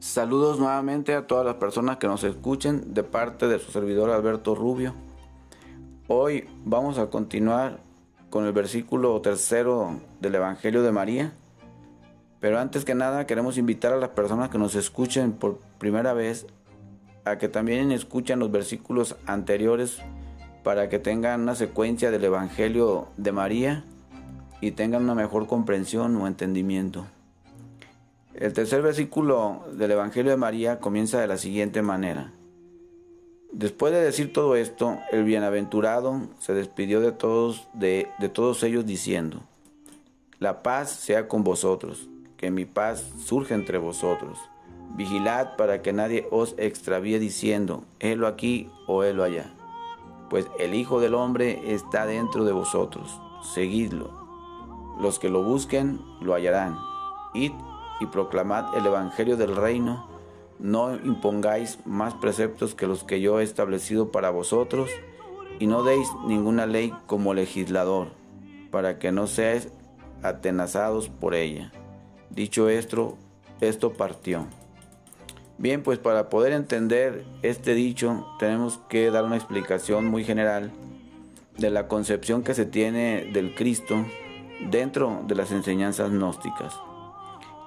[0.00, 4.54] Saludos nuevamente a todas las personas que nos escuchen de parte de su servidor Alberto
[4.54, 4.94] Rubio.
[6.06, 7.80] Hoy vamos a continuar
[8.30, 11.32] con el versículo tercero del Evangelio de María.
[12.38, 16.46] Pero antes que nada queremos invitar a las personas que nos escuchen por primera vez
[17.24, 19.98] a que también escuchen los versículos anteriores
[20.62, 23.84] para que tengan una secuencia del Evangelio de María
[24.60, 27.04] y tengan una mejor comprensión o entendimiento.
[28.38, 32.32] El tercer versículo del Evangelio de María comienza de la siguiente manera.
[33.50, 39.40] Después de decir todo esto, el bienaventurado se despidió de todos, de, todos ellos diciendo,
[40.38, 44.38] La paz sea con vosotros, que mi paz surge entre vosotros.
[44.94, 49.52] Vigilad para que nadie os extravíe diciendo, helo aquí o helo allá.
[50.30, 53.20] Pues el Hijo del Hombre está dentro de vosotros,
[53.52, 54.16] seguidlo.
[55.00, 56.78] Los que lo busquen lo hallarán.
[57.34, 57.52] Id
[58.00, 60.06] y proclamad el Evangelio del reino,
[60.58, 64.90] no impongáis más preceptos que los que yo he establecido para vosotros,
[65.58, 68.08] y no deis ninguna ley como legislador,
[68.70, 69.68] para que no seáis
[70.22, 71.72] atenazados por ella.
[72.30, 73.16] Dicho esto,
[73.60, 74.46] esto partió.
[75.58, 80.70] Bien, pues para poder entender este dicho tenemos que dar una explicación muy general
[81.56, 84.04] de la concepción que se tiene del Cristo
[84.70, 86.78] dentro de las enseñanzas gnósticas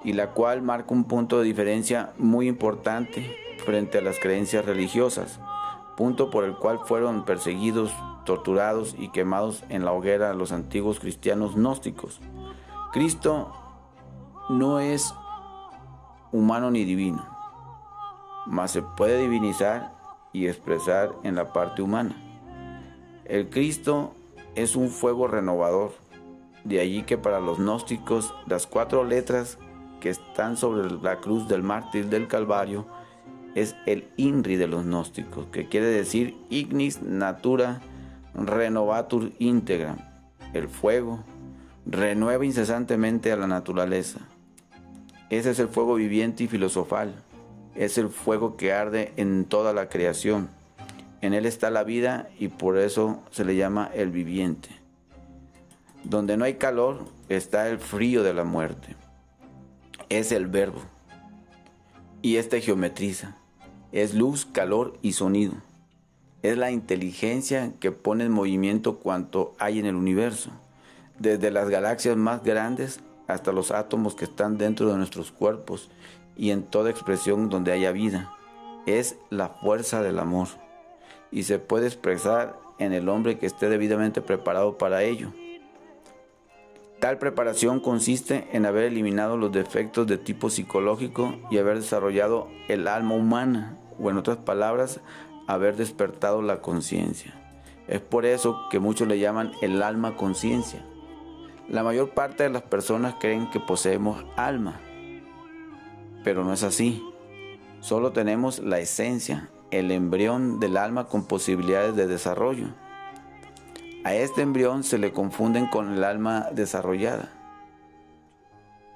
[0.03, 5.39] y la cual marca un punto de diferencia muy importante frente a las creencias religiosas,
[5.95, 7.93] punto por el cual fueron perseguidos,
[8.25, 12.19] torturados y quemados en la hoguera los antiguos cristianos gnósticos.
[12.91, 13.51] Cristo
[14.49, 15.13] no es
[16.31, 17.25] humano ni divino,
[18.47, 19.93] mas se puede divinizar
[20.33, 22.15] y expresar en la parte humana.
[23.25, 24.13] El Cristo
[24.55, 25.93] es un fuego renovador,
[26.63, 29.57] de allí que para los gnósticos las cuatro letras
[30.01, 32.85] que están sobre la cruz del mártir del Calvario
[33.55, 37.81] es el INRI de los gnósticos, que quiere decir Ignis Natura
[38.33, 40.25] Renovatur Integra.
[40.53, 41.23] El fuego
[41.85, 44.19] renueva incesantemente a la naturaleza.
[45.29, 47.13] Ese es el fuego viviente y filosofal.
[47.75, 50.49] Es el fuego que arde en toda la creación.
[51.21, 54.69] En él está la vida y por eso se le llama el viviente.
[56.03, 58.95] Donde no hay calor está el frío de la muerte
[60.11, 60.81] es el verbo.
[62.21, 63.37] Y este geometriza.
[63.93, 65.53] Es luz, calor y sonido.
[66.43, 70.51] Es la inteligencia que pone en movimiento cuanto hay en el universo,
[71.17, 75.89] desde las galaxias más grandes hasta los átomos que están dentro de nuestros cuerpos
[76.35, 78.35] y en toda expresión donde haya vida.
[78.85, 80.47] Es la fuerza del amor
[81.31, 85.31] y se puede expresar en el hombre que esté debidamente preparado para ello.
[87.01, 92.87] Tal preparación consiste en haber eliminado los defectos de tipo psicológico y haber desarrollado el
[92.87, 94.99] alma humana, o en otras palabras,
[95.47, 97.33] haber despertado la conciencia.
[97.87, 100.85] Es por eso que muchos le llaman el alma conciencia.
[101.67, 104.79] La mayor parte de las personas creen que poseemos alma,
[106.23, 107.03] pero no es así.
[107.79, 112.67] Solo tenemos la esencia, el embrión del alma con posibilidades de desarrollo.
[114.03, 117.29] A este embrión se le confunden con el alma desarrollada.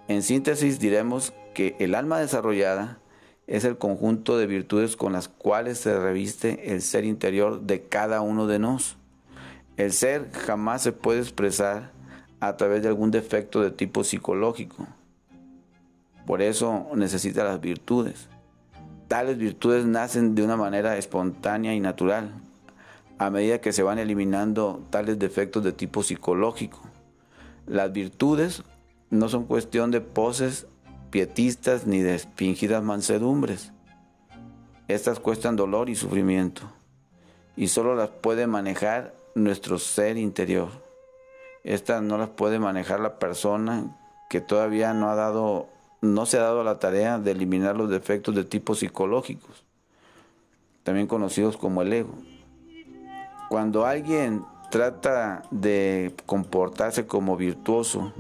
[0.07, 2.97] En síntesis diremos que el alma desarrollada
[3.45, 8.21] es el conjunto de virtudes con las cuales se reviste el ser interior de cada
[8.21, 8.97] uno de nosotros.
[9.77, 11.91] El ser jamás se puede expresar
[12.39, 14.87] a través de algún defecto de tipo psicológico.
[16.25, 18.27] Por eso necesita las virtudes.
[19.07, 22.31] Tales virtudes nacen de una manera espontánea y natural,
[23.17, 26.81] a medida que se van eliminando tales defectos de tipo psicológico.
[27.65, 28.63] Las virtudes
[29.09, 30.67] no son cuestión de poses
[31.09, 33.71] pietistas ni de fingidas mansedumbres.
[34.87, 36.71] Estas cuestan dolor y sufrimiento
[37.55, 40.69] y solo las puede manejar nuestro ser interior.
[41.63, 43.97] Estas no las puede manejar la persona
[44.29, 45.69] que todavía no ha dado
[46.01, 49.63] no se ha dado la tarea de eliminar los defectos de tipo psicológicos,
[50.83, 52.13] también conocidos como el ego.
[53.55, 58.11] Cuando alguien trata de comportarse como virtuoso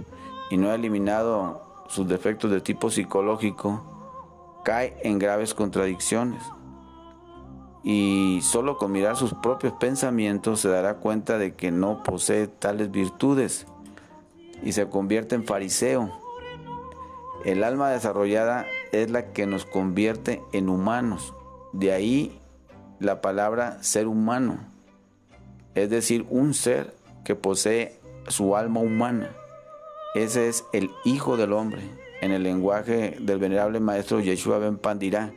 [0.49, 3.83] y no ha eliminado sus defectos de tipo psicológico,
[4.63, 6.41] cae en graves contradicciones.
[7.83, 12.89] Y solo con mirar sus propios pensamientos se dará cuenta de que no posee tales
[12.89, 13.67] virtudes
[14.63, 16.17] y se convierte en fariseo.
[17.43, 21.33] El alma desarrollada es la que nos convierte en humanos.
[21.73, 22.39] De ahí
[23.01, 24.73] la palabra ser humano
[25.75, 29.35] es decir, un ser que posee su alma humana.
[30.15, 31.81] Ese es el Hijo del Hombre,
[32.21, 35.33] en el lenguaje del venerable maestro Yeshua Ben Pandirá,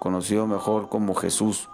[0.00, 1.68] conocido mejor como Jesús.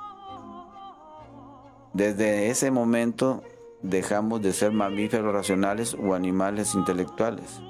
[1.95, 3.43] Desde ese momento
[3.81, 7.61] dejamos de ser mamíferos racionales o animales intelectuales.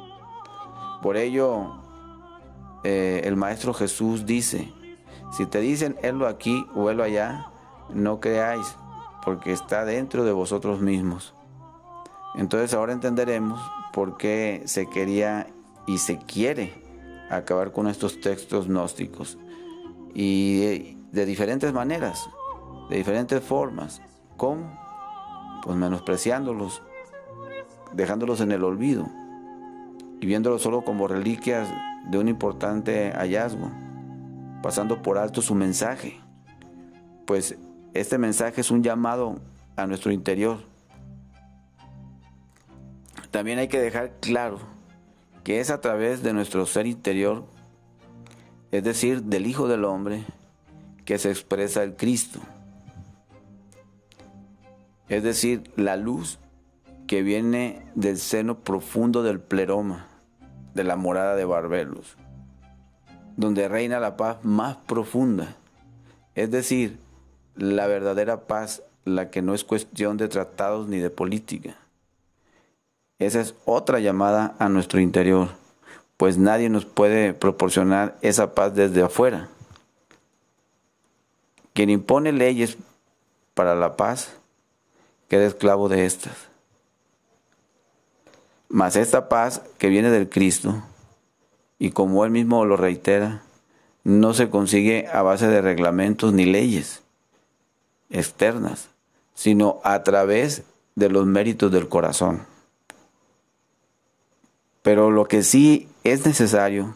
[1.02, 1.76] Por ello,
[2.82, 4.72] eh, el Maestro Jesús dice,
[5.32, 7.50] si te dicen helo aquí o helo allá,
[7.92, 8.76] no creáis,
[9.24, 11.34] porque está dentro de vosotros mismos.
[12.34, 13.60] Entonces ahora entenderemos
[13.92, 15.46] por qué se quería
[15.86, 16.74] y se quiere
[17.30, 19.38] acabar con estos textos gnósticos.
[20.14, 22.28] Y de diferentes maneras,
[22.90, 24.02] de diferentes formas.
[24.36, 24.78] ¿Cómo?
[25.62, 26.82] Pues menospreciándolos,
[27.92, 29.06] dejándolos en el olvido
[30.20, 31.68] y viéndolos solo como reliquias
[32.10, 33.70] de un importante hallazgo,
[34.62, 36.20] pasando por alto su mensaje.
[37.26, 37.56] Pues
[37.94, 39.40] este mensaje es un llamado
[39.76, 40.58] a nuestro interior.
[43.30, 44.58] También hay que dejar claro
[45.42, 47.44] que es a través de nuestro ser interior,
[48.70, 50.24] es decir, del Hijo del Hombre,
[51.04, 52.40] que se expresa el Cristo
[55.08, 56.38] es decir, la luz
[57.06, 60.06] que viene del seno profundo del pleroma,
[60.74, 62.16] de la morada de Barbelos,
[63.36, 65.56] donde reina la paz más profunda,
[66.34, 66.98] es decir,
[67.56, 71.76] la verdadera paz, la que no es cuestión de tratados ni de política.
[73.18, 75.50] Esa es otra llamada a nuestro interior,
[76.16, 79.48] pues nadie nos puede proporcionar esa paz desde afuera.
[81.72, 82.76] Quien impone leyes
[83.54, 84.32] para la paz
[85.28, 86.48] queda esclavo de estas.
[88.68, 90.82] Mas esta paz que viene del Cristo,
[91.78, 93.42] y como él mismo lo reitera,
[94.02, 97.03] no se consigue a base de reglamentos ni leyes
[98.10, 98.88] externas,
[99.34, 100.62] sino a través
[100.94, 102.46] de los méritos del corazón.
[104.82, 106.94] Pero lo que sí es necesario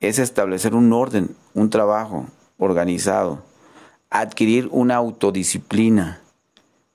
[0.00, 2.26] es establecer un orden, un trabajo
[2.58, 3.42] organizado,
[4.10, 6.20] adquirir una autodisciplina,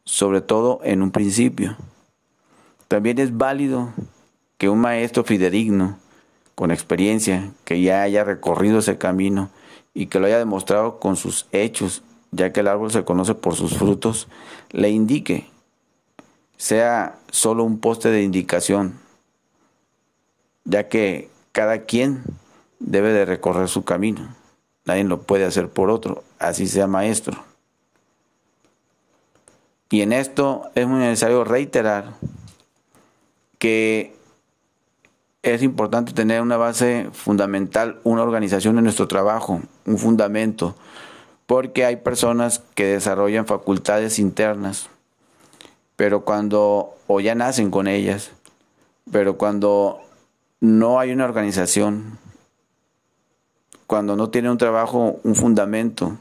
[0.04, 1.78] sobre todo en un principio.
[2.88, 3.94] También es válido
[4.58, 5.98] que un maestro fidedigno,
[6.56, 9.50] con experiencia, que ya haya recorrido ese camino
[9.94, 13.56] y que lo haya demostrado con sus hechos, ya que el árbol se conoce por
[13.56, 14.28] sus frutos,
[14.72, 15.48] le indique,
[16.58, 19.00] sea solo un poste de indicación,
[20.66, 22.24] ya que cada quien
[22.80, 24.36] debe de recorrer su camino.
[24.86, 27.44] Nadie lo puede hacer por otro, así sea maestro.
[29.92, 32.14] Y en esto es muy necesario reiterar
[33.58, 34.16] que
[35.42, 40.76] es importante tener una base fundamental, una organización en nuestro trabajo, un fundamento,
[41.50, 44.88] porque hay personas que desarrollan facultades internas,
[45.96, 48.30] pero cuando, o ya nacen con ellas,
[49.12, 50.00] pero cuando
[50.60, 52.20] no hay una organización,
[53.88, 56.18] cuando no tiene un trabajo, un fundamento,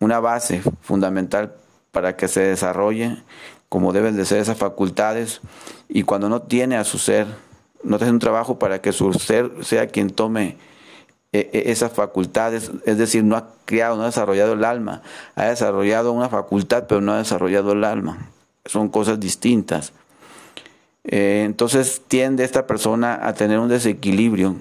[0.00, 1.54] una base fundamental
[1.92, 3.22] para que se desarrolle
[3.68, 5.40] como deben de ser esas facultades
[5.88, 7.28] y cuando no tiene a su ser,
[7.84, 10.56] no tiene un trabajo para que su ser sea quien tome
[11.34, 15.02] esas facultades, es decir, no ha creado, no ha desarrollado el alma,
[15.34, 18.30] ha desarrollado una facultad pero no ha desarrollado el alma,
[18.64, 19.92] son cosas distintas.
[21.04, 24.56] Eh, entonces tiende esta persona a tener un desequilibrio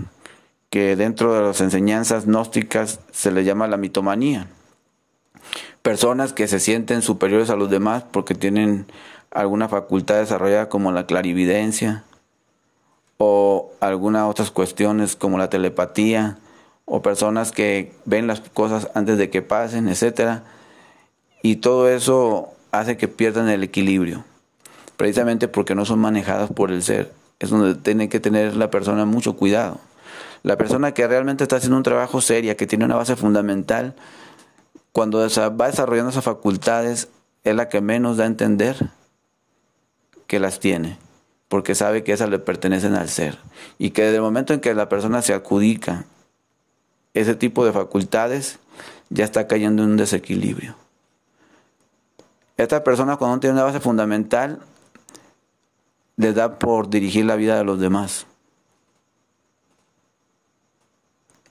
[0.69, 4.47] que dentro de las enseñanzas gnósticas se le llama la mitomanía.
[5.83, 8.87] Personas que se sienten superiores a los demás porque tienen
[9.29, 12.03] alguna facultad desarrollada como la clarividencia
[13.17, 16.39] o algunas otras cuestiones como la telepatía
[16.85, 20.43] o personas que ven las cosas antes de que pasen, etcétera.
[21.41, 24.23] Y todo eso hace que pierdan el equilibrio,
[24.97, 27.11] precisamente porque no son manejadas por el ser.
[27.39, 29.79] Es donde tiene que tener la persona mucho cuidado.
[30.43, 33.95] La persona que realmente está haciendo un trabajo serio, que tiene una base fundamental,
[34.91, 37.07] cuando va desarrollando esas facultades,
[37.43, 38.91] es la que menos da a entender
[40.27, 40.97] que las tiene,
[41.47, 43.37] porque sabe que esas le pertenecen al ser.
[43.77, 46.05] Y que desde el momento en que la persona se adjudica
[47.13, 48.59] ese tipo de facultades,
[49.09, 50.75] ya está cayendo en un desequilibrio.
[52.57, 54.61] Esta persona cuando no tiene una base fundamental,
[56.15, 58.25] le da por dirigir la vida de los demás.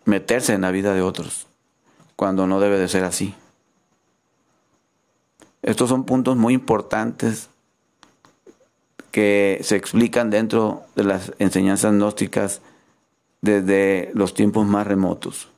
[0.05, 1.47] Meterse en la vida de otros
[2.17, 3.35] cuando no debe de ser así.
[5.63, 7.49] Estos son puntos muy importantes
[9.13, 12.63] que se explican dentro de las enseñanzas gnósticas
[13.43, 15.52] desde los tiempos más remotos.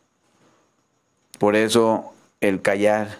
[1.39, 3.19] Por eso el callar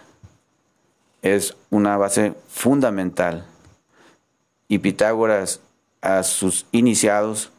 [1.21, 3.45] es una base fundamental
[4.67, 5.59] y Pitágoras
[6.01, 7.51] a sus iniciados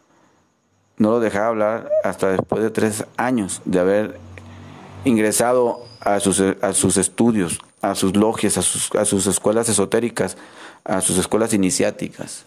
[0.99, 4.19] no lo dejaba hablar hasta después de tres años de haber
[5.05, 6.41] ingresado a sus,
[6.97, 10.37] estudios, a sus logias, a sus, a sus escuelas esotéricas,
[10.85, 12.47] a sus escuelas iniciáticas.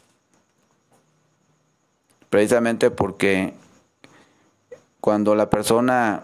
[2.30, 3.54] Precisamente porque
[5.02, 6.24] cuando la persona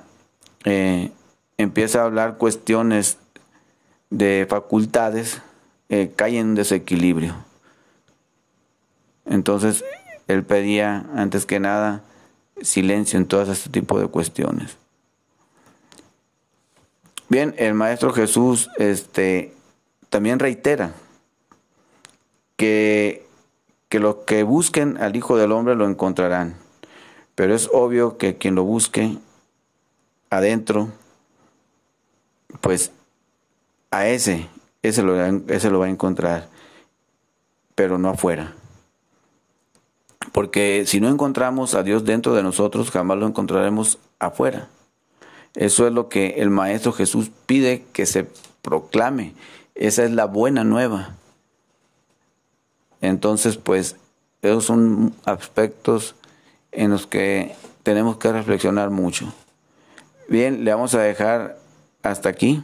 [0.64, 1.12] eh,
[1.58, 3.18] empieza a hablar cuestiones
[4.10, 5.42] de facultades,
[6.16, 7.36] cae en un desequilibrio.
[9.26, 9.84] Entonces,
[10.28, 12.04] él pedía, antes que nada,
[12.62, 14.78] silencio en todo este tipo de cuestiones.
[17.28, 19.54] Bien, el Maestro Jesús este,
[20.10, 20.94] también reitera
[22.56, 23.26] que,
[23.90, 26.56] que los que busquen al Hijo del Hombre lo encontrarán.
[27.34, 29.18] Pero es obvio que quien lo busque
[30.30, 30.90] adentro,
[32.62, 32.92] pues
[33.92, 34.48] a ese,
[34.82, 35.16] ese lo,
[35.48, 36.48] ese lo va a encontrar,
[37.76, 38.54] pero no afuera.
[40.32, 44.68] Porque si no encontramos a Dios dentro de nosotros, jamás lo encontraremos afuera.
[45.54, 48.28] Eso es lo que el Maestro Jesús pide que se
[48.62, 49.34] proclame.
[49.76, 51.16] Esa es la buena nueva.
[53.02, 53.96] Entonces, pues,
[54.42, 56.16] esos son aspectos
[56.72, 59.34] en los que tenemos que reflexionar mucho.
[60.28, 61.58] Bien, le vamos a dejar
[62.06, 62.64] hasta aquí.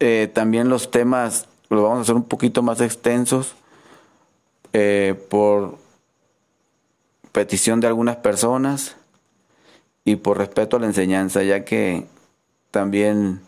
[0.00, 3.54] Eh, también los temas los vamos a hacer un poquito más extensos
[4.72, 5.78] eh, por
[7.32, 8.96] petición de algunas personas
[10.04, 12.06] y por respeto a la enseñanza, ya que
[12.70, 13.40] también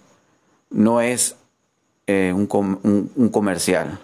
[0.70, 1.36] no es
[2.06, 4.00] eh, un, un, comercial,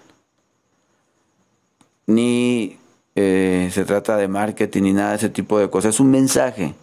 [2.06, 2.78] ni
[3.14, 5.94] se trata de marketing ni nada de ese tipo de cosas.
[5.94, 6.74] Es un mensaje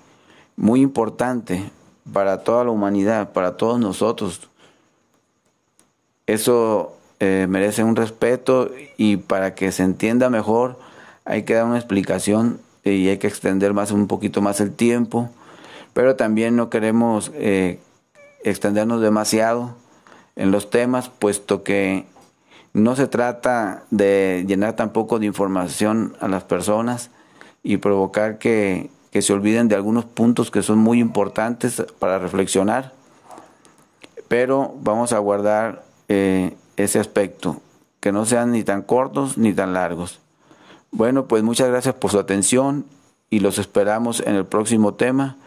[0.55, 1.71] muy importante
[2.11, 4.49] para toda la humanidad, para todos nosotros.
[6.27, 10.79] Eso eh, merece un respeto y para que se entienda mejor
[11.25, 15.29] hay que dar una explicación y hay que extender más un poquito más el tiempo,
[15.93, 17.79] pero también no queremos eh,
[18.43, 19.75] extendernos demasiado
[20.35, 22.05] en los temas, puesto que
[22.73, 27.11] no se trata de llenar tampoco de información a las personas
[27.63, 28.37] y provocar
[29.11, 32.93] que, se olviden de algunos puntos que son muy importantes para reflexionar,
[34.27, 37.61] pero vamos a guardar eh, ese aspecto,
[37.99, 40.19] que no sean ni tan cortos ni tan largos.
[40.91, 42.85] Bueno, pues muchas gracias por su atención
[43.29, 45.37] y los esperamos en el próximo tema.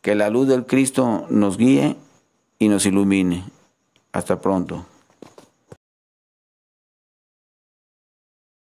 [0.00, 1.96] Que la luz del Cristo nos guíe
[2.58, 3.44] y nos ilumine.
[4.12, 4.84] Hasta pronto.